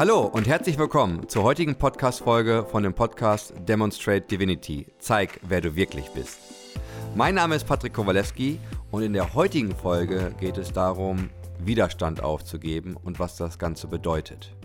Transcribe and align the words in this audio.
Hallo 0.00 0.22
und 0.24 0.48
herzlich 0.48 0.78
willkommen 0.78 1.28
zur 1.28 1.42
heutigen 1.42 1.74
Podcast-Folge 1.74 2.64
von 2.70 2.82
dem 2.82 2.94
Podcast 2.94 3.52
Demonstrate 3.68 4.22
Divinity. 4.22 4.86
Zeig, 4.98 5.38
wer 5.42 5.60
du 5.60 5.76
wirklich 5.76 6.08
bist. 6.12 6.38
Mein 7.14 7.34
Name 7.34 7.54
ist 7.54 7.66
Patrick 7.66 7.92
Kowalewski 7.92 8.58
und 8.90 9.02
in 9.02 9.12
der 9.12 9.34
heutigen 9.34 9.76
Folge 9.76 10.34
geht 10.40 10.56
es 10.56 10.72
darum, 10.72 11.28
Widerstand 11.58 12.22
aufzugeben 12.22 12.96
und 12.96 13.18
was 13.18 13.36
das 13.36 13.58
Ganze 13.58 13.88
bedeutet. 13.88 14.56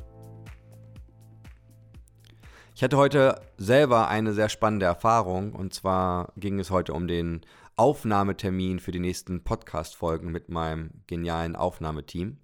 Ich 2.73 2.81
hatte 2.81 2.95
heute 2.95 3.41
selber 3.57 4.07
eine 4.07 4.31
sehr 4.31 4.47
spannende 4.47 4.85
Erfahrung 4.85 5.51
und 5.51 5.73
zwar 5.73 6.31
ging 6.37 6.59
es 6.61 6.71
heute 6.71 6.93
um 6.93 7.09
den 7.09 7.41
Aufnahmetermin 7.75 8.79
für 8.79 8.93
die 8.93 9.01
nächsten 9.01 9.43
Podcast-Folgen 9.43 10.31
mit 10.31 10.47
meinem 10.47 10.91
genialen 11.07 11.57
Aufnahmeteam. 11.57 12.37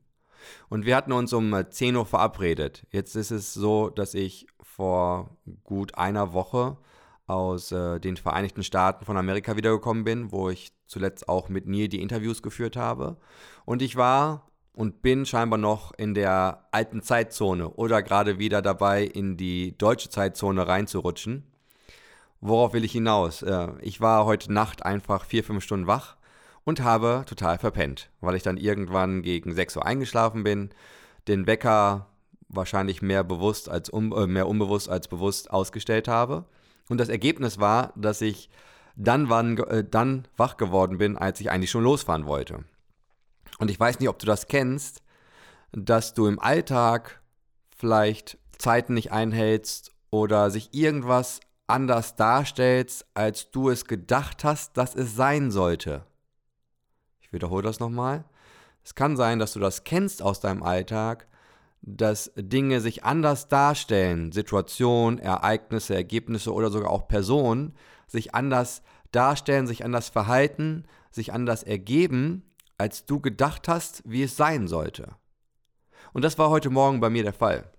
Und 0.70 0.86
wir 0.86 0.96
hatten 0.96 1.12
uns 1.12 1.34
um 1.34 1.56
10 1.70 1.96
Uhr 1.96 2.06
verabredet. 2.06 2.86
Jetzt 2.92 3.16
ist 3.16 3.32
es 3.32 3.54
so, 3.54 3.90
dass 3.90 4.14
ich 4.14 4.48
vor 4.62 5.38
gut 5.64 5.96
einer 5.96 6.34
Woche 6.34 6.78
aus 7.28 7.72
äh, 7.72 8.00
den 8.00 8.18
Vereinigten 8.18 8.64
Staaten 8.64 9.06
von 9.06 9.18
Amerika 9.18 9.56
wiedergekommen 9.56 10.04
bin, 10.04 10.32
wo 10.32 10.50
ich 10.50 10.74
zuletzt 10.86 11.30
auch 11.30 11.50
mit 11.50 11.68
Neil 11.68 11.88
die 11.88 12.02
Interviews 12.02 12.42
geführt 12.42 12.76
habe. 12.76 13.18
Und 13.66 13.82
ich 13.82 13.96
war 13.96 14.48
und 14.74 15.02
bin 15.02 15.26
scheinbar 15.26 15.60
noch 15.60 15.94
in 15.94 16.14
der 16.14 16.68
alten 16.72 17.02
Zeitzone 17.02 17.70
oder 17.70 18.02
gerade 18.02 18.40
wieder 18.40 18.62
dabei, 18.62 19.04
in 19.04 19.38
die 19.38 19.78
deutsche 19.78 20.10
Zeitzone 20.10 20.68
reinzurutschen. 20.68 21.46
Worauf 22.40 22.74
will 22.74 22.84
ich 22.84 22.92
hinaus? 22.92 23.44
Äh, 23.44 23.70
ich 23.82 24.02
war 24.02 24.26
heute 24.26 24.52
Nacht 24.52 24.84
einfach 24.84 25.26
vier, 25.26 25.44
fünf 25.44 25.64
Stunden 25.64 25.88
wach 25.88 26.18
und 26.64 26.82
habe 26.82 27.24
total 27.26 27.58
verpennt, 27.58 28.10
weil 28.22 28.36
ich 28.36 28.44
dann 28.44 28.58
irgendwann 28.58 29.22
gegen 29.22 29.54
6 29.54 29.78
Uhr 29.78 29.86
eingeschlafen 29.86 30.44
bin, 30.44 30.70
den 31.28 31.48
Wecker 31.48 32.08
wahrscheinlich 32.50 33.02
mehr 33.02 33.24
bewusst 33.24 33.70
als 33.70 33.92
un, 33.92 34.12
äh, 34.12 34.28
mehr 34.28 34.48
unbewusst 34.48 34.90
als 34.90 35.08
bewusst 35.08 35.52
ausgestellt 35.52 36.08
habe. 36.08 36.46
Und 36.90 37.00
das 37.00 37.10
Ergebnis 37.10 37.60
war, 37.60 37.94
dass 37.96 38.22
ich 38.22 38.50
dann, 38.96 39.30
wann, 39.30 39.58
äh, 39.58 39.84
dann 39.90 40.28
wach 40.38 40.58
geworden 40.58 40.98
bin, 40.98 41.18
als 41.18 41.40
ich 41.40 41.50
eigentlich 41.50 41.72
schon 41.72 41.84
losfahren 41.84 42.26
wollte. 42.26 42.66
Und 43.60 43.72
ich 43.72 43.80
weiß 43.80 44.00
nicht, 44.00 44.10
ob 44.10 44.20
du 44.20 44.26
das 44.26 44.48
kennst, 44.48 45.02
dass 45.72 46.14
du 46.14 46.28
im 46.28 46.40
Alltag 46.40 47.22
vielleicht 47.78 48.38
Zeiten 48.58 48.94
nicht 48.94 49.12
einhältst 49.12 49.92
oder 50.10 50.52
sich 50.52 50.74
irgendwas 50.74 51.40
anders 51.68 52.16
darstellst, 52.16 53.06
als 53.14 53.50
du 53.52 53.70
es 53.70 53.86
gedacht 53.86 54.44
hast, 54.44 54.78
dass 54.78 54.94
es 54.94 55.16
sein 55.16 55.52
sollte. 55.52 56.04
Wiederhole 57.32 57.64
das 57.64 57.80
nochmal. 57.80 58.26
Es 58.84 58.96
kann 58.96 59.16
sein, 59.16 59.40
dass 59.40 59.54
du 59.54 59.60
das 59.60 59.84
kennst 59.84 60.22
aus 60.22 60.40
deinem 60.40 60.64
Alltag, 60.64 61.28
dass 61.82 62.32
Dinge 62.36 62.80
sich 62.82 63.04
anders 63.04 63.48
darstellen, 63.48 64.32
Situationen, 64.32 65.20
Ereignisse, 65.20 65.96
Ergebnisse 65.96 66.54
oder 66.54 66.70
sogar 66.70 66.92
auch 66.92 67.08
Personen 67.08 67.76
sich 68.08 68.36
anders 68.36 68.84
darstellen, 69.12 69.68
sich 69.68 69.84
anders 69.84 70.10
verhalten, 70.10 70.86
sich 71.12 71.34
anders 71.34 71.64
ergeben, 71.64 72.44
als 72.78 73.06
du 73.06 73.20
gedacht 73.20 73.68
hast, 73.68 74.04
wie 74.06 74.24
es 74.24 74.38
sein 74.38 74.68
sollte. 74.68 75.16
Und 76.14 76.24
das 76.24 76.38
war 76.38 76.50
heute 76.50 76.70
Morgen 76.70 77.00
bei 77.00 77.10
mir 77.10 77.24
der 77.24 77.34
Fall. 77.34 77.70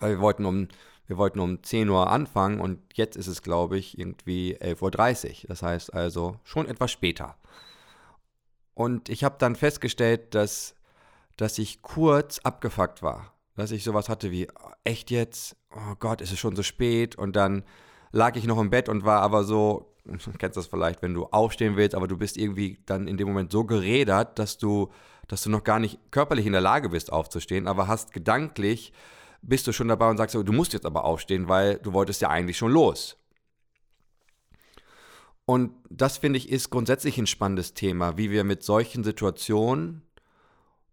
Weil 0.00 0.12
wir 0.12 0.20
wollten 0.20 0.44
um, 0.44 0.68
wir 1.06 1.18
wollten 1.18 1.40
um 1.40 1.62
10 1.62 1.88
Uhr 1.88 2.10
anfangen 2.10 2.60
und 2.60 2.80
jetzt 2.94 3.16
ist 3.16 3.26
es, 3.26 3.42
glaube 3.42 3.78
ich, 3.78 3.98
irgendwie 3.98 4.56
11.30 4.56 5.42
Uhr. 5.42 5.48
Das 5.48 5.62
heißt 5.62 5.94
also 5.94 6.36
schon 6.44 6.66
etwas 6.66 6.90
später. 6.90 7.36
Und 8.78 9.08
ich 9.08 9.24
habe 9.24 9.34
dann 9.40 9.56
festgestellt, 9.56 10.36
dass, 10.36 10.76
dass 11.36 11.58
ich 11.58 11.82
kurz 11.82 12.38
abgefuckt 12.38 13.02
war. 13.02 13.34
Dass 13.56 13.72
ich 13.72 13.82
sowas 13.82 14.08
hatte 14.08 14.30
wie, 14.30 14.46
echt 14.84 15.10
jetzt? 15.10 15.56
Oh 15.74 15.96
Gott, 15.98 16.20
ist 16.20 16.30
es 16.30 16.38
schon 16.38 16.54
so 16.54 16.62
spät? 16.62 17.16
Und 17.16 17.34
dann 17.34 17.64
lag 18.12 18.36
ich 18.36 18.44
noch 18.44 18.60
im 18.60 18.70
Bett 18.70 18.88
und 18.88 19.04
war 19.04 19.20
aber 19.20 19.42
so, 19.42 19.96
du 20.04 20.16
kennst 20.38 20.56
das 20.56 20.68
vielleicht, 20.68 21.02
wenn 21.02 21.12
du 21.12 21.24
aufstehen 21.26 21.74
willst, 21.74 21.96
aber 21.96 22.06
du 22.06 22.16
bist 22.16 22.36
irgendwie 22.36 22.78
dann 22.86 23.08
in 23.08 23.16
dem 23.16 23.26
Moment 23.26 23.50
so 23.50 23.64
gerädert, 23.64 24.38
dass 24.38 24.58
du, 24.58 24.92
dass 25.26 25.42
du 25.42 25.50
noch 25.50 25.64
gar 25.64 25.80
nicht 25.80 25.98
körperlich 26.12 26.46
in 26.46 26.52
der 26.52 26.60
Lage 26.60 26.88
bist 26.88 27.12
aufzustehen, 27.12 27.66
aber 27.66 27.88
hast 27.88 28.12
gedanklich, 28.12 28.92
bist 29.42 29.66
du 29.66 29.72
schon 29.72 29.88
dabei 29.88 30.08
und 30.08 30.18
sagst, 30.18 30.36
du 30.36 30.52
musst 30.52 30.72
jetzt 30.72 30.86
aber 30.86 31.02
aufstehen, 31.02 31.48
weil 31.48 31.78
du 31.78 31.94
wolltest 31.94 32.22
ja 32.22 32.28
eigentlich 32.28 32.56
schon 32.56 32.70
los. 32.70 33.16
Und 35.48 35.72
das 35.88 36.18
finde 36.18 36.36
ich 36.36 36.50
ist 36.50 36.68
grundsätzlich 36.68 37.16
ein 37.16 37.26
spannendes 37.26 37.72
Thema, 37.72 38.18
wie 38.18 38.30
wir 38.30 38.44
mit 38.44 38.62
solchen 38.62 39.02
Situationen 39.02 40.02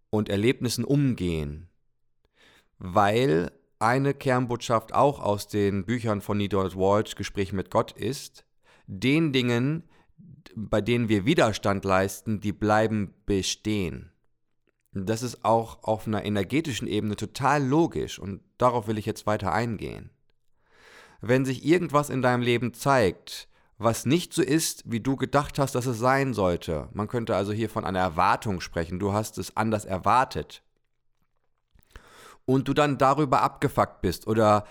und 0.09 0.29
Erlebnissen 0.29 0.85
umgehen. 0.85 1.67
Weil 2.79 3.51
eine 3.79 4.13
Kernbotschaft 4.13 4.93
auch 4.93 5.19
aus 5.19 5.49
den 5.49 5.85
Büchern 5.85 6.21
von 6.21 6.37
Needle 6.37 6.73
Walsh, 6.73 7.15
Gespräch 7.15 7.51
mit 7.51 7.69
Gott, 7.69 7.91
ist, 7.91 8.45
den 8.87 9.33
Dingen, 9.33 9.83
bei 10.55 10.79
denen 10.79 11.09
wir 11.09 11.25
Widerstand 11.25 11.83
leisten, 11.83 12.39
die 12.39 12.53
bleiben 12.53 13.13
bestehen. 13.25 14.13
Das 14.93 15.21
ist 15.21 15.43
auch 15.43 15.83
auf 15.83 16.07
einer 16.07 16.23
energetischen 16.23 16.87
Ebene 16.87 17.17
total 17.17 17.61
logisch 17.61 18.19
und 18.19 18.39
darauf 18.57 18.87
will 18.87 18.99
ich 18.99 19.05
jetzt 19.05 19.27
weiter 19.27 19.51
eingehen. 19.51 20.11
Wenn 21.19 21.43
sich 21.43 21.65
irgendwas 21.65 22.09
in 22.09 22.21
deinem 22.21 22.41
Leben 22.41 22.73
zeigt, 22.73 23.49
was 23.77 24.05
nicht 24.05 24.33
so 24.33 24.41
ist, 24.41 24.83
wie 24.89 25.01
du 25.01 25.15
gedacht 25.15 25.59
hast, 25.59 25.75
dass 25.75 25.85
es 25.85 25.99
sein 25.99 26.33
sollte. 26.33 26.87
Man 26.93 27.07
könnte 27.07 27.35
also 27.35 27.51
hier 27.51 27.69
von 27.69 27.85
einer 27.85 27.99
Erwartung 27.99 28.61
sprechen. 28.61 28.99
Du 28.99 29.13
hast 29.13 29.37
es 29.37 29.57
anders 29.57 29.85
erwartet. 29.85 30.63
Und 32.45 32.67
du 32.67 32.73
dann 32.73 32.97
darüber 32.97 33.41
abgefuckt 33.41 34.01
bist 34.01 34.27
oder 34.27 34.65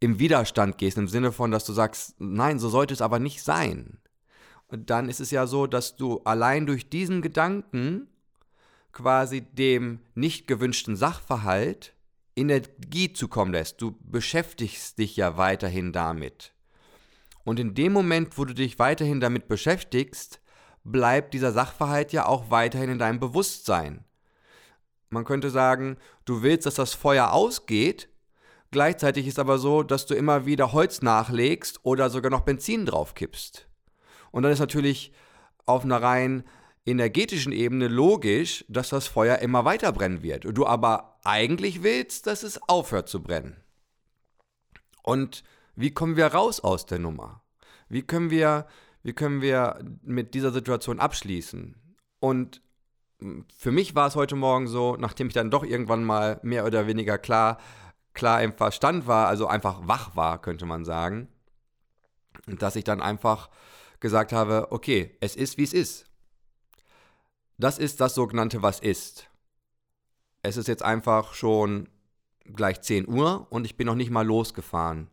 im 0.00 0.18
Widerstand 0.18 0.78
gehst, 0.78 0.96
im 0.96 1.08
Sinne 1.08 1.32
von, 1.32 1.50
dass 1.50 1.64
du 1.64 1.72
sagst, 1.72 2.14
nein, 2.18 2.58
so 2.58 2.68
sollte 2.68 2.94
es 2.94 3.02
aber 3.02 3.18
nicht 3.18 3.42
sein. 3.42 3.98
Und 4.68 4.90
dann 4.90 5.08
ist 5.08 5.20
es 5.20 5.30
ja 5.30 5.46
so, 5.46 5.66
dass 5.66 5.96
du 5.96 6.20
allein 6.24 6.66
durch 6.66 6.88
diesen 6.88 7.22
Gedanken 7.22 8.08
quasi 8.92 9.42
dem 9.42 10.00
nicht 10.14 10.46
gewünschten 10.46 10.96
Sachverhalt 10.96 11.94
Energie 12.34 13.12
zukommen 13.12 13.52
lässt. 13.52 13.80
Du 13.80 13.96
beschäftigst 14.00 14.98
dich 14.98 15.16
ja 15.16 15.36
weiterhin 15.36 15.92
damit. 15.92 16.52
Und 17.46 17.60
in 17.60 17.74
dem 17.74 17.92
Moment, 17.92 18.36
wo 18.38 18.44
du 18.44 18.54
dich 18.54 18.80
weiterhin 18.80 19.20
damit 19.20 19.46
beschäftigst, 19.46 20.40
bleibt 20.82 21.32
dieser 21.32 21.52
Sachverhalt 21.52 22.12
ja 22.12 22.26
auch 22.26 22.50
weiterhin 22.50 22.90
in 22.90 22.98
deinem 22.98 23.20
Bewusstsein. 23.20 24.04
Man 25.10 25.24
könnte 25.24 25.50
sagen, 25.50 25.96
du 26.24 26.42
willst, 26.42 26.66
dass 26.66 26.74
das 26.74 26.94
Feuer 26.94 27.30
ausgeht, 27.32 28.08
gleichzeitig 28.72 29.28
ist 29.28 29.38
aber 29.38 29.58
so, 29.58 29.84
dass 29.84 30.06
du 30.06 30.14
immer 30.14 30.44
wieder 30.44 30.72
Holz 30.72 31.02
nachlegst 31.02 31.78
oder 31.84 32.10
sogar 32.10 32.32
noch 32.32 32.40
Benzin 32.40 32.84
draufkippst. 32.84 33.68
Und 34.32 34.42
dann 34.42 34.50
ist 34.50 34.58
natürlich 34.58 35.12
auf 35.66 35.84
einer 35.84 36.02
rein 36.02 36.42
energetischen 36.84 37.52
Ebene 37.52 37.86
logisch, 37.86 38.64
dass 38.68 38.88
das 38.88 39.06
Feuer 39.06 39.38
immer 39.38 39.64
weiter 39.64 39.92
brennen 39.92 40.24
wird. 40.24 40.46
Du 40.50 40.66
aber 40.66 41.20
eigentlich 41.22 41.84
willst, 41.84 42.26
dass 42.26 42.42
es 42.42 42.60
aufhört 42.68 43.08
zu 43.08 43.22
brennen. 43.22 43.56
Und 45.04 45.44
wie 45.76 45.92
kommen 45.92 46.16
wir 46.16 46.26
raus 46.26 46.60
aus 46.60 46.86
der 46.86 46.98
Nummer? 46.98 47.42
Wie 47.88 48.02
können 48.02 48.30
wir, 48.30 48.66
wie 49.02 49.12
können 49.12 49.40
wir 49.42 49.78
mit 50.02 50.34
dieser 50.34 50.50
Situation 50.50 50.98
abschließen? 50.98 51.76
Und 52.18 52.62
hm, 53.20 53.46
für 53.56 53.70
mich 53.70 53.94
war 53.94 54.08
es 54.08 54.16
heute 54.16 54.36
Morgen 54.36 54.66
so, 54.66 54.96
nachdem 54.96 55.28
ich 55.28 55.34
dann 55.34 55.50
doch 55.50 55.64
irgendwann 55.64 56.02
mal 56.02 56.40
mehr 56.42 56.64
oder 56.66 56.86
weniger 56.86 57.18
klar, 57.18 57.58
klar 58.14 58.42
im 58.42 58.54
Verstand 58.54 59.06
war, 59.06 59.28
also 59.28 59.46
einfach 59.46 59.86
wach 59.86 60.16
war, 60.16 60.40
könnte 60.40 60.66
man 60.66 60.84
sagen, 60.84 61.28
dass 62.46 62.76
ich 62.76 62.84
dann 62.84 63.02
einfach 63.02 63.50
gesagt 64.00 64.32
habe, 64.32 64.68
okay, 64.70 65.16
es 65.20 65.36
ist, 65.36 65.58
wie 65.58 65.64
es 65.64 65.72
ist. 65.72 66.06
Das 67.58 67.78
ist 67.78 68.00
das 68.00 68.14
sogenannte 68.14 68.62
Was 68.62 68.80
ist. 68.80 69.28
Es 70.42 70.56
ist 70.56 70.68
jetzt 70.68 70.82
einfach 70.82 71.34
schon 71.34 71.88
gleich 72.44 72.80
10 72.82 73.08
Uhr 73.08 73.46
und 73.50 73.64
ich 73.64 73.76
bin 73.76 73.86
noch 73.86 73.94
nicht 73.94 74.10
mal 74.10 74.26
losgefahren. 74.26 75.10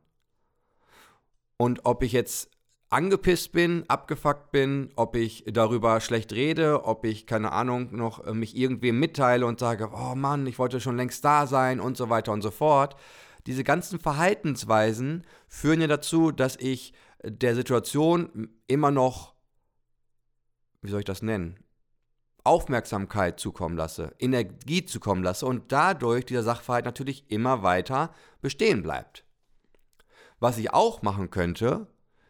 Und 1.57 1.85
ob 1.85 2.03
ich 2.03 2.11
jetzt 2.11 2.49
angepisst 2.93 3.51
bin, 3.51 3.83
abgefuckt 3.87 4.51
bin, 4.51 4.91
ob 4.95 5.15
ich 5.15 5.43
darüber 5.47 5.99
schlecht 5.99 6.31
rede, 6.31 6.85
ob 6.85 7.05
ich, 7.05 7.25
keine 7.25 7.51
Ahnung, 7.51 7.95
noch 7.95 8.23
äh, 8.25 8.33
mich 8.33 8.55
irgendwem 8.55 8.99
mitteile 8.99 9.45
und 9.45 9.59
sage, 9.59 9.89
oh 9.93 10.15
Mann, 10.15 10.45
ich 10.45 10.59
wollte 10.59 10.79
schon 10.79 10.97
längst 10.97 11.25
da 11.25 11.47
sein 11.47 11.79
und 11.79 11.97
so 11.97 12.09
weiter 12.09 12.31
und 12.31 12.41
so 12.43 12.51
fort. 12.51 12.95
Diese 13.47 13.63
ganzen 13.63 13.99
Verhaltensweisen 13.99 15.25
führen 15.47 15.81
ja 15.81 15.87
dazu, 15.87 16.31
dass 16.31 16.55
ich 16.55 16.93
der 17.23 17.55
Situation 17.55 18.49
immer 18.67 18.91
noch, 18.91 19.33
wie 20.81 20.91
soll 20.91 20.99
ich 20.99 21.05
das 21.05 21.21
nennen, 21.21 21.57
Aufmerksamkeit 22.43 23.39
zukommen 23.39 23.77
lasse, 23.77 24.13
Energie 24.19 24.85
zukommen 24.85 25.23
lasse 25.23 25.45
und 25.45 25.71
dadurch 25.71 26.25
dieser 26.25 26.43
Sachverhalt 26.43 26.85
natürlich 26.85 27.31
immer 27.31 27.63
weiter 27.63 28.13
bestehen 28.41 28.83
bleibt. 28.83 29.25
Was 30.39 30.57
ich 30.57 30.73
auch 30.73 31.01
machen 31.01 31.29
könnte, 31.29 31.87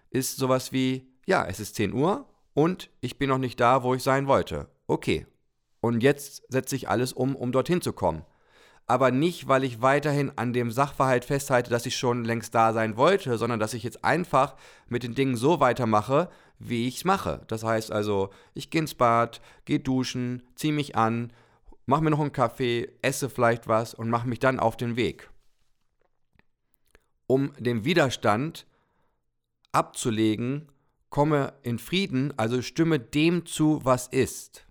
ist 0.09 0.37
sowas 0.37 0.71
wie, 0.71 1.07
ja, 1.25 1.45
es 1.45 1.59
ist 1.59 1.75
10 1.75 1.93
Uhr 1.93 2.27
und 2.53 2.89
ich 3.01 3.17
bin 3.17 3.29
noch 3.29 3.37
nicht 3.39 3.59
da, 3.59 3.83
wo 3.83 3.93
ich 3.95 4.03
sein 4.03 4.27
wollte. 4.27 4.67
Okay. 4.87 5.25
Und 5.81 6.01
jetzt 6.01 6.43
setze 6.49 6.75
ich 6.75 6.87
alles 6.87 7.11
um, 7.11 7.35
um 7.35 7.51
dorthin 7.51 7.81
zu 7.81 7.91
kommen. 7.93 8.23
aber 8.85 9.11
nicht, 9.11 9.47
weil 9.47 9.63
ich 9.63 9.81
weiterhin 9.81 10.31
an 10.35 10.53
dem 10.53 10.71
Sachverhalt 10.71 11.25
festhalte, 11.25 11.69
dass 11.69 11.85
ich 11.85 11.95
schon 11.95 12.25
längst 12.25 12.53
da 12.53 12.73
sein 12.73 12.97
wollte, 12.97 13.37
sondern 13.37 13.59
dass 13.59 13.73
ich 13.73 13.83
jetzt 13.83 14.03
einfach 14.03 14.55
mit 14.87 15.03
den 15.03 15.15
Dingen 15.15 15.37
so 15.37 15.59
weitermache, 15.59 16.29
wie 16.59 16.87
ich 16.87 16.97
es 16.97 17.05
mache. 17.05 17.41
Das 17.47 17.63
heißt 17.63 17.91
also, 17.91 18.29
ich 18.53 18.69
gehe 18.69 18.81
ins 18.81 18.93
Bad, 18.93 19.41
gehe 19.65 19.79
duschen, 19.79 20.43
ziehe 20.55 20.73
mich 20.73 20.95
an, 20.95 21.31
mache 21.85 22.03
mir 22.03 22.11
noch 22.11 22.19
einen 22.19 22.33
Kaffee, 22.33 22.91
esse 23.01 23.29
vielleicht 23.29 23.67
was 23.67 23.93
und 23.93 24.09
mache 24.09 24.27
mich 24.27 24.39
dann 24.39 24.59
auf 24.59 24.75
den 24.77 24.95
Weg. 24.95 25.29
Um 27.27 27.53
den 27.57 27.85
Widerstand 27.85 28.65
abzulegen, 29.71 30.71
komme 31.09 31.53
in 31.61 31.79
Frieden, 31.79 32.33
also 32.37 32.61
stimme 32.61 32.99
dem 32.99 33.45
zu, 33.45 33.79
was 33.83 34.07
ist. 34.07 34.65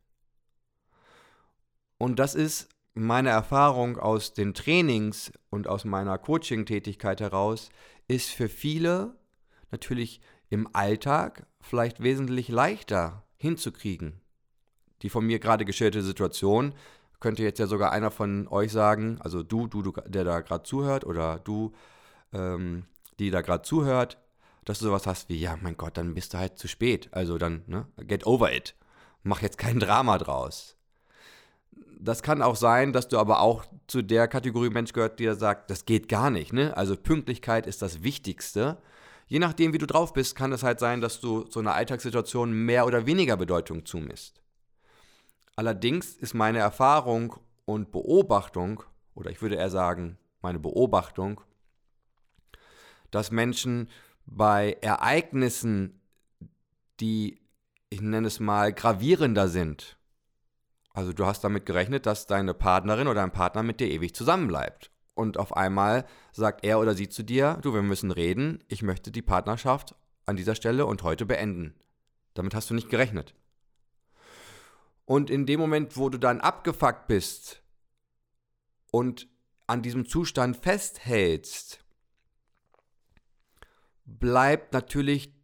Und 1.99 2.19
das 2.19 2.35
ist 2.35 2.69
meine 2.95 3.31
Erfahrung 3.31 3.97
aus 3.97 4.35
den 4.35 4.55
Trainings 4.55 5.33
und 5.51 5.69
aus 5.69 5.85
meiner 5.85 6.19
Coaching-Tätigkeit 6.19 7.21
heraus, 7.21 7.71
ist 8.09 8.31
für 8.31 8.49
viele 8.49 9.17
natürlich 9.71 10.21
im 10.51 10.69
Alltag 10.75 11.47
vielleicht 11.61 12.03
wesentlich 12.03 12.49
leichter 12.49 13.25
hinzukriegen. 13.37 14.21
Die 15.03 15.09
von 15.09 15.25
mir 15.25 15.39
gerade 15.39 15.65
geschilderte 15.65 16.05
Situation 16.05 16.75
könnte 17.21 17.43
jetzt 17.43 17.59
ja 17.59 17.67
sogar 17.67 17.93
einer 17.93 18.11
von 18.11 18.49
euch 18.49 18.73
sagen, 18.73 19.19
also 19.21 19.43
du, 19.43 19.67
du, 19.69 19.83
du 19.83 19.93
der 20.07 20.25
da 20.25 20.41
gerade 20.41 20.65
zuhört 20.65 21.05
oder 21.05 21.39
du, 21.39 21.73
ähm, 22.33 22.85
die 23.19 23.31
da 23.31 23.41
gerade 23.41 23.63
zuhört, 23.63 24.19
dass 24.65 24.79
du 24.79 24.87
sowas 24.87 25.07
hast 25.07 25.29
wie, 25.29 25.39
ja, 25.39 25.57
mein 25.61 25.77
Gott, 25.77 25.97
dann 25.97 26.15
bist 26.15 26.35
du 26.35 26.39
halt 26.39 26.59
zu 26.59 26.69
spät. 26.69 27.09
Also 27.13 27.39
dann, 27.39 27.63
ne, 27.67 27.87
get 28.07 28.27
over 28.27 28.53
it. 28.53 28.75
Mach 29.23 29.43
jetzt 29.43 29.59
kein 29.59 29.79
Drama 29.79 30.19
draus. 30.19 30.77
Das 31.99 32.23
kann 32.23 32.43
auch 32.43 32.57
sein, 32.57 32.93
dass 32.93 33.09
du 33.09 33.19
aber 33.19 33.41
auch 33.41 33.65
zu 33.87 34.03
der 34.03 34.27
Kategorie 34.27 34.71
Mensch 34.71 34.93
gehört, 34.93 35.21
die 35.21 35.33
sagt, 35.35 35.71
das 35.71 35.85
geht 35.85 36.09
gar 36.09 36.31
nicht. 36.31 36.53
Ne? 36.53 36.77
Also 36.77 36.97
Pünktlichkeit 36.97 37.67
ist 37.67 37.83
das 37.83 38.03
Wichtigste. 38.03 38.79
Je 39.29 39.39
nachdem, 39.39 39.73
wie 39.73 39.79
du 39.79 39.87
drauf 39.87 40.13
bist, 40.13 40.35
kann 40.35 40.53
es 40.53 40.65
halt 40.65 40.81
sein, 40.81 41.01
dass 41.01 41.21
du 41.21 41.47
so 41.49 41.61
einer 41.61 41.75
Alltagssituation 41.75 42.53
mehr 42.53 42.87
oder 42.87 43.07
weniger 43.07 43.37
Bedeutung 43.37 43.87
zumisst. 43.87 44.43
Allerdings 45.55 46.17
ist 46.17 46.35
meine 46.35 46.59
Erfahrung 46.59 47.37
und 47.65 47.93
Beobachtung, 47.93 48.83
oder 49.15 49.31
ich 49.31 49.41
würde 49.41 49.57
eher 49.57 49.71
sagen, 49.71 50.19
meine 50.41 50.59
Beobachtung, 50.59 51.41
dass 53.13 53.31
Menschen 53.31 53.89
bei 54.27 54.77
Ereignissen, 54.81 56.01
die, 56.99 57.39
ich 57.89 58.01
nenne 58.01 58.27
es 58.27 58.41
mal, 58.41 58.73
gravierender 58.73 59.49
sind, 59.49 59.97
also 60.95 61.13
du 61.13 61.25
hast 61.25 61.43
damit 61.43 61.65
gerechnet, 61.65 62.07
dass 62.07 62.27
deine 62.27 62.55
Partnerin 62.55 63.07
oder 63.09 63.21
dein 63.21 63.33
Partner 63.33 63.63
mit 63.63 63.81
dir 63.81 63.91
ewig 63.91 64.15
zusammenbleibt. 64.15 64.91
Und 65.15 65.39
auf 65.39 65.57
einmal 65.57 66.07
sagt 66.33 66.65
er 66.65 66.81
oder 66.81 66.95
sie 66.95 67.09
zu 67.09 67.23
dir, 67.23 67.59
du, 67.63 67.75
wir 67.75 67.83
müssen 67.83 68.11
reden, 68.11 68.63
ich 68.69 68.83
möchte 68.83 69.11
die 69.11 69.23
Partnerschaft 69.23 69.95
an 70.27 70.37
dieser 70.37 70.55
Stelle 70.55 70.87
und 70.87 71.03
heute 71.03 71.27
beenden. 71.27 71.75
Damit 72.35 72.55
hast 72.55 72.71
du 72.71 72.75
nicht 72.75 72.89
gerechnet. 72.91 73.35
Und 75.05 75.31
in 75.31 75.47
dem 75.47 75.61
Moment, 75.61 75.97
wo 75.97 76.09
du 76.09 76.19
dann 76.19 76.41
abgefuckt 76.41 77.07
bist 77.07 77.63
und 78.91 79.29
an 79.67 79.83
diesem 79.83 80.07
Zustand 80.07 80.57
festhältst, 80.57 81.82
bleibt 84.19 84.73
natürlich 84.73 85.35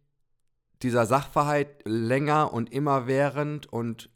dieser 0.81 1.05
Sachverhalt 1.05 1.69
länger 1.85 2.53
und 2.53 2.71
immerwährend 2.71 3.67
und 3.67 4.09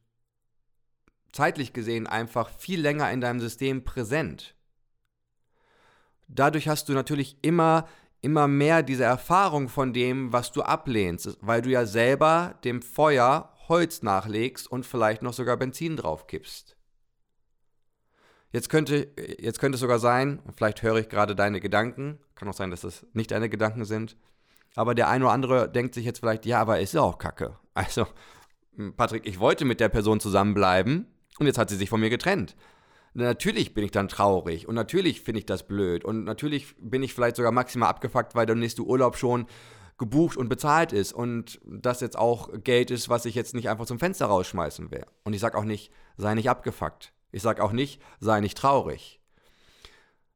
zeitlich 1.32 1.74
gesehen 1.74 2.08
einfach 2.08 2.50
viel 2.50 2.80
länger 2.80 3.12
in 3.12 3.22
deinem 3.22 3.40
System 3.40 3.84
präsent. 3.84 4.56
Dadurch 6.28 6.68
hast 6.68 6.90
du 6.90 6.94
natürlich 6.94 7.38
immer 7.42 7.88
immer 8.24 8.48
mehr 8.48 8.84
diese 8.84 9.04
Erfahrung 9.04 9.68
von 9.68 9.92
dem, 9.92 10.32
was 10.32 10.54
du 10.54 10.62
ablehnst, 10.62 11.38
weil 11.42 11.62
du 11.62 11.70
ja 11.70 11.86
selber 11.86 12.58
dem 12.64 12.82
Feuer 12.82 13.54
Holz 13.68 14.02
nachlegst 14.02 14.66
und 14.66 14.86
vielleicht 14.86 15.22
noch 15.22 15.34
sogar 15.34 15.58
Benzin 15.58 15.98
drauf 15.98 16.26
kippst. 16.26 16.78
Jetzt 18.52 18.70
könnte, 18.70 19.12
jetzt 19.40 19.60
könnte 19.60 19.76
es 19.76 19.82
sogar 19.82 20.00
sein, 20.00 20.42
vielleicht 20.56 20.84
höre 20.84 20.98
ich 20.98 21.10
gerade 21.10 21.36
deine 21.36 21.60
Gedanken, 21.60 22.18
kann 22.36 22.48
auch 22.48 22.54
sein, 22.54 22.72
dass 22.72 22.82
das 22.82 23.06
nicht 23.12 23.32
deine 23.32 23.50
Gedanken 23.50 23.84
sind, 23.84 24.16
aber 24.76 24.96
der 24.96 25.10
eine 25.10 25.26
oder 25.26 25.34
andere 25.34 25.72
denkt 25.72 25.94
sich 25.94 26.06
jetzt 26.06 26.20
vielleicht, 26.20 26.46
ja, 26.46 26.60
aber 26.60 26.80
ist 26.80 26.94
ja 26.94 27.02
auch 27.02 27.18
kacke. 27.18 27.58
Also, 27.76 28.06
Patrick, 28.98 29.26
ich 29.26 29.40
wollte 29.40 29.66
mit 29.66 29.80
der 29.80 29.90
Person 29.90 30.20
zusammenbleiben 30.20 31.08
und 31.40 31.48
jetzt 31.48 31.58
hat 31.58 31.72
sie 31.72 31.76
sich 31.76 31.90
von 31.90 32.00
mir 32.00 32.12
getrennt. 32.12 32.56
Natürlich 33.16 33.74
bin 33.74 33.84
ich 33.84 33.90
dann 33.90 34.08
traurig 34.08 34.68
und 34.68 34.76
natürlich 34.76 35.22
finde 35.22 35.40
ich 35.40 35.48
das 35.48 35.68
blöd 35.68 36.06
und 36.06 36.24
natürlich 36.24 36.76
bin 36.80 37.02
ich 37.02 37.16
vielleicht 37.16 37.36
sogar 37.36 37.52
maximal 37.52 37.90
abgefuckt, 37.90 38.36
weil 38.36 38.46
der 38.46 38.56
nächste 38.56 38.84
Urlaub 38.84 39.18
schon 39.18 39.48
gebucht 39.98 40.38
und 40.38 40.50
bezahlt 40.50 40.94
ist 40.94 41.14
und 41.14 41.60
das 41.66 42.02
jetzt 42.02 42.18
auch 42.18 42.50
Geld 42.64 42.92
ist, 42.92 43.10
was 43.10 43.26
ich 43.26 43.36
jetzt 43.36 43.56
nicht 43.56 43.70
einfach 43.70 43.86
zum 43.86 44.00
Fenster 44.00 44.28
rausschmeißen 44.28 44.92
will. 44.92 45.06
Und 45.24 45.34
ich 45.34 45.40
sage 45.40 45.58
auch 45.58 45.64
nicht, 45.64 45.92
sei 46.18 46.36
nicht 46.36 46.50
abgefuckt. 46.50 47.14
Ich 47.32 47.42
sage 47.42 47.64
auch 47.64 47.72
nicht, 47.72 48.02
sei 48.20 48.40
nicht 48.40 48.58
traurig. 48.58 49.20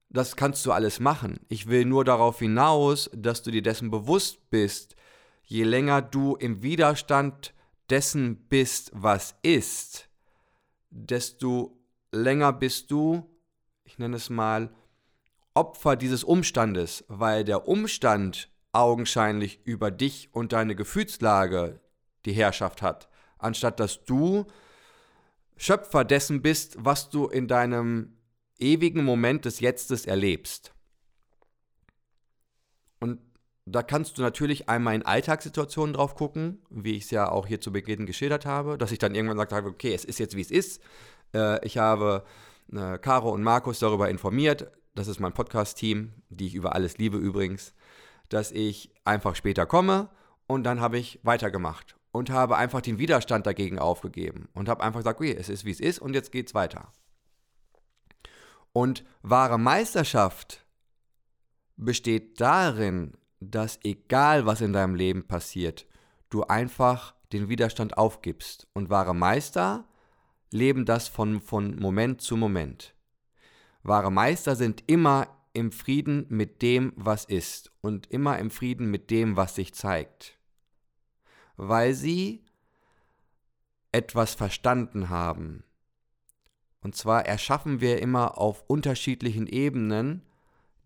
Das 0.09 0.35
kannst 0.35 0.65
du 0.65 0.71
alles 0.71 0.99
machen. 0.99 1.39
Ich 1.49 1.67
will 1.67 1.85
nur 1.85 2.05
darauf 2.05 2.39
hinaus, 2.39 3.09
dass 3.13 3.43
du 3.43 3.51
dir 3.51 3.61
dessen 3.61 3.91
bewusst 3.91 4.49
bist, 4.49 4.95
je 5.43 5.63
länger 5.63 6.01
du 6.01 6.35
im 6.35 6.63
Widerstand 6.63 7.53
dessen 7.89 8.47
bist, 8.47 8.91
was 8.93 9.35
ist, 9.41 10.09
desto 10.89 11.77
länger 12.11 12.53
bist 12.53 12.91
du, 12.91 13.29
ich 13.83 13.97
nenne 13.97 14.17
es 14.17 14.29
mal, 14.29 14.73
Opfer 15.53 15.95
dieses 15.95 16.23
Umstandes, 16.23 17.03
weil 17.07 17.43
der 17.43 17.67
Umstand 17.67 18.49
augenscheinlich 18.73 19.65
über 19.65 19.89
dich 19.89 20.29
und 20.31 20.53
deine 20.53 20.75
Gefühlslage 20.75 21.79
die 22.25 22.33
Herrschaft 22.33 22.81
hat, 22.81 23.09
anstatt 23.39 23.79
dass 23.79 24.03
du 24.05 24.45
Schöpfer 25.55 26.05
dessen 26.05 26.43
bist, 26.43 26.77
was 26.79 27.09
du 27.09 27.27
in 27.27 27.47
deinem 27.47 28.16
ewigen 28.59 29.03
Moment 29.03 29.45
des 29.45 29.59
Jetztes 29.59 30.05
erlebst. 30.05 30.73
Und 32.99 33.19
da 33.65 33.83
kannst 33.83 34.17
du 34.17 34.21
natürlich 34.21 34.69
einmal 34.69 34.95
in 34.95 35.05
Alltagssituationen 35.05 35.93
drauf 35.93 36.15
gucken, 36.15 36.61
wie 36.69 36.95
ich 36.95 37.03
es 37.05 37.11
ja 37.11 37.29
auch 37.29 37.47
hier 37.47 37.61
zu 37.61 37.71
Beginn 37.71 38.05
geschildert 38.05 38.45
habe, 38.45 38.77
dass 38.77 38.91
ich 38.91 38.99
dann 38.99 39.13
irgendwann 39.13 39.37
gesagt 39.37 39.53
habe, 39.53 39.69
okay, 39.69 39.93
es 39.93 40.05
ist 40.05 40.19
jetzt 40.19 40.35
wie 40.35 40.41
es 40.41 40.51
ist. 40.51 40.81
Äh, 41.33 41.65
ich 41.65 41.77
habe 41.77 42.23
äh, 42.73 42.97
Caro 42.97 43.31
und 43.31 43.43
Markus 43.43 43.79
darüber 43.79 44.09
informiert, 44.09 44.71
das 44.95 45.07
ist 45.07 45.19
mein 45.19 45.33
Podcast-Team, 45.33 46.13
die 46.29 46.47
ich 46.47 46.55
über 46.55 46.73
alles 46.73 46.97
liebe 46.97 47.17
übrigens, 47.17 47.73
dass 48.29 48.51
ich 48.51 48.89
einfach 49.03 49.35
später 49.35 49.65
komme 49.65 50.09
und 50.47 50.63
dann 50.63 50.79
habe 50.79 50.97
ich 50.97 51.19
weitergemacht 51.23 51.97
und 52.11 52.29
habe 52.29 52.57
einfach 52.57 52.81
den 52.81 52.97
Widerstand 52.97 53.45
dagegen 53.45 53.79
aufgegeben 53.79 54.49
und 54.53 54.69
habe 54.69 54.83
einfach 54.83 55.01
gesagt, 55.01 55.19
okay, 55.19 55.35
es 55.37 55.49
ist 55.49 55.65
wie 55.65 55.71
es 55.71 55.79
ist 55.79 55.99
und 55.99 56.13
jetzt 56.13 56.31
geht's 56.31 56.55
weiter. 56.55 56.91
Und 58.73 59.03
wahre 59.21 59.57
Meisterschaft 59.57 60.65
besteht 61.75 62.39
darin, 62.41 63.13
dass 63.39 63.79
egal 63.83 64.45
was 64.45 64.61
in 64.61 64.73
deinem 64.73 64.95
Leben 64.95 65.27
passiert, 65.27 65.85
du 66.29 66.43
einfach 66.43 67.15
den 67.31 67.49
Widerstand 67.49 67.97
aufgibst. 67.97 68.67
Und 68.73 68.89
wahre 68.89 69.15
Meister 69.15 69.85
leben 70.51 70.85
das 70.85 71.07
von, 71.07 71.41
von 71.41 71.77
Moment 71.77 72.21
zu 72.21 72.37
Moment. 72.37 72.95
Wahre 73.83 74.11
Meister 74.11 74.55
sind 74.55 74.83
immer 74.87 75.27
im 75.53 75.71
Frieden 75.71 76.25
mit 76.29 76.61
dem, 76.61 76.93
was 76.95 77.25
ist 77.25 77.71
und 77.81 78.07
immer 78.11 78.37
im 78.37 78.51
Frieden 78.51 78.91
mit 78.91 79.09
dem, 79.09 79.37
was 79.37 79.55
sich 79.55 79.73
zeigt. 79.73 80.37
Weil 81.55 81.93
sie 81.93 82.45
etwas 83.91 84.35
verstanden 84.35 85.09
haben. 85.09 85.63
Und 86.81 86.95
zwar 86.95 87.25
erschaffen 87.25 87.81
wir 87.81 88.01
immer 88.01 88.37
auf 88.37 88.63
unterschiedlichen 88.67 89.47
Ebenen 89.47 90.23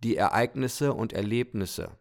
die 0.04 0.16
Ereignisse 0.16 0.94
und 0.94 1.14
Erlebnisse. 1.14 1.98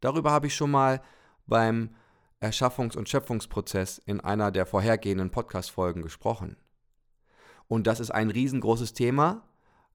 Darüber 0.00 0.30
habe 0.30 0.46
ich 0.46 0.54
schon 0.54 0.70
mal 0.70 1.02
beim 1.46 1.94
Erschaffungs- 2.40 2.96
und 2.96 3.08
Schöpfungsprozess 3.08 3.98
in 3.98 4.20
einer 4.20 4.50
der 4.50 4.66
vorhergehenden 4.66 5.30
Podcast-Folgen 5.30 6.02
gesprochen. 6.02 6.56
Und 7.68 7.86
das 7.86 8.00
ist 8.00 8.10
ein 8.10 8.30
riesengroßes 8.30 8.92
Thema, 8.92 9.42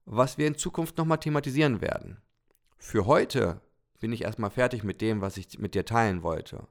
was 0.04 0.38
wir 0.38 0.46
in 0.46 0.56
Zukunft 0.56 0.98
nochmal 0.98 1.18
thematisieren 1.18 1.80
werden. 1.80 2.20
Für 2.78 3.06
heute 3.06 3.60
bin 4.00 4.12
ich 4.12 4.22
erstmal 4.22 4.50
fertig 4.50 4.82
mit 4.82 5.00
dem, 5.00 5.20
was 5.20 5.36
ich 5.36 5.58
mit 5.58 5.74
dir 5.74 5.84
teilen 5.84 6.22
wollte. 6.22 6.66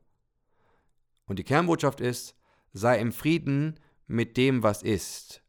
Und 1.25 1.39
die 1.39 1.45
Kernbotschaft 1.45 2.01
ist, 2.01 2.35
sei 2.73 2.99
im 2.99 3.13
Frieden 3.13 3.79
mit 4.07 4.35
dem, 4.35 4.63
was 4.63 4.83
ist. 4.83 5.41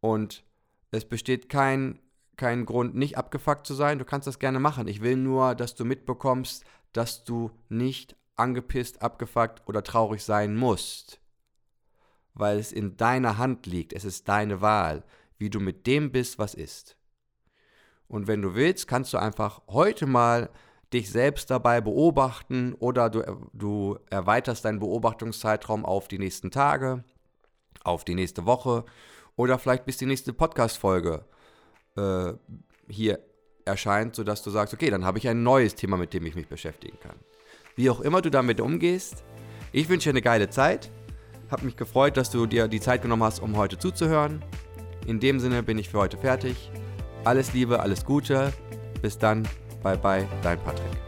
Und 0.00 0.44
es 0.90 1.04
besteht 1.04 1.48
kein, 1.48 1.98
kein 2.36 2.64
Grund, 2.66 2.94
nicht 2.94 3.18
abgefuckt 3.18 3.66
zu 3.66 3.74
sein. 3.74 3.98
Du 3.98 4.04
kannst 4.04 4.26
das 4.26 4.38
gerne 4.38 4.60
machen. 4.60 4.88
Ich 4.88 5.02
will 5.02 5.16
nur, 5.16 5.54
dass 5.54 5.74
du 5.74 5.84
mitbekommst, 5.84 6.64
dass 6.92 7.24
du 7.24 7.50
nicht 7.68 8.16
angepisst, 8.36 9.02
abgefuckt 9.02 9.62
oder 9.66 9.82
traurig 9.82 10.22
sein 10.24 10.56
musst. 10.56 11.20
Weil 12.34 12.58
es 12.58 12.72
in 12.72 12.96
deiner 12.96 13.36
Hand 13.36 13.66
liegt. 13.66 13.92
Es 13.92 14.04
ist 14.04 14.28
deine 14.28 14.60
Wahl, 14.60 15.04
wie 15.38 15.50
du 15.50 15.60
mit 15.60 15.86
dem 15.86 16.12
bist, 16.12 16.38
was 16.38 16.54
ist. 16.54 16.96
Und 18.06 18.26
wenn 18.26 18.40
du 18.40 18.54
willst, 18.54 18.88
kannst 18.88 19.12
du 19.12 19.18
einfach 19.18 19.60
heute 19.68 20.06
mal 20.06 20.50
dich 20.92 21.10
selbst 21.10 21.50
dabei 21.50 21.82
beobachten 21.82 22.72
oder 22.74 23.10
du, 23.10 23.48
du 23.52 23.98
erweiterst 24.08 24.64
deinen 24.64 24.78
Beobachtungszeitraum 24.78 25.84
auf 25.84 26.08
die 26.08 26.18
nächsten 26.18 26.50
Tage, 26.50 27.04
auf 27.84 28.04
die 28.04 28.14
nächste 28.14 28.46
Woche 28.46 28.86
oder 29.38 29.58
vielleicht 29.58 29.86
bis 29.86 29.96
die 29.96 30.04
nächste 30.04 30.34
Podcast-Folge 30.34 31.24
äh, 31.96 32.32
hier 32.88 33.20
erscheint, 33.64 34.16
sodass 34.16 34.42
du 34.42 34.50
sagst, 34.50 34.74
okay, 34.74 34.90
dann 34.90 35.04
habe 35.04 35.18
ich 35.18 35.28
ein 35.28 35.42
neues 35.42 35.74
Thema, 35.74 35.96
mit 35.96 36.12
dem 36.12 36.26
ich 36.26 36.34
mich 36.34 36.48
beschäftigen 36.48 36.98
kann. 37.00 37.16
Wie 37.76 37.88
auch 37.88 38.00
immer 38.00 38.20
du 38.20 38.30
damit 38.30 38.60
umgehst, 38.60 39.24
ich 39.72 39.88
wünsche 39.88 40.08
dir 40.08 40.14
eine 40.14 40.22
geile 40.22 40.50
Zeit. 40.50 40.90
Hab 41.50 41.62
mich 41.62 41.76
gefreut, 41.76 42.16
dass 42.16 42.30
du 42.30 42.46
dir 42.46 42.68
die 42.68 42.80
Zeit 42.80 43.00
genommen 43.00 43.22
hast, 43.22 43.40
um 43.40 43.56
heute 43.56 43.78
zuzuhören. 43.78 44.42
In 45.06 45.20
dem 45.20 45.40
Sinne 45.40 45.62
bin 45.62 45.78
ich 45.78 45.88
für 45.88 45.98
heute 45.98 46.18
fertig. 46.18 46.70
Alles 47.24 47.52
Liebe, 47.52 47.80
alles 47.80 48.04
Gute. 48.04 48.52
Bis 49.00 49.16
dann. 49.18 49.46
Bye 49.82 49.96
bye, 49.96 50.26
dein 50.42 50.58
Patrick. 50.64 51.07